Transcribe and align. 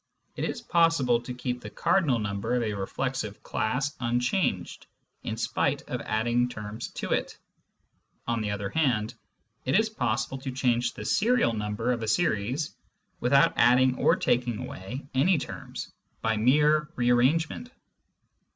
It 0.35 0.45
is 0.45 0.61
possible 0.61 1.21
to 1.21 1.31
keep 1.35 1.61
the 1.61 1.69
cardinal 1.69 2.17
number 2.17 2.55
of 2.55 2.63
a 2.63 2.73
reflexive 2.73 3.43
class 3.43 3.95
unchanged 3.99 4.87
in 5.21 5.37
spite 5.37 5.83
of 5.83 6.01
adding 6.01 6.49
terms 6.49 6.87
to 6.93 7.11
it; 7.11 7.37
on 8.27 8.41
the 8.41 8.49
other 8.49 8.71
hand, 8.71 9.13
it 9.63 9.79
is 9.79 9.89
possible 9.91 10.39
to 10.39 10.51
change 10.51 10.95
the 10.95 11.05
serial 11.05 11.53
number 11.53 11.91
of 11.91 12.01
a 12.01 12.07
series 12.07 12.71
without 13.19 13.53
adding 13.57 13.95
or 13.99 14.15
taking 14.15 14.57
away 14.57 15.05
any 15.13 15.37
terms, 15.37 15.93
by 16.23 16.35
mere 16.35 16.89
re 16.95 17.11
arrangement. 17.11 17.69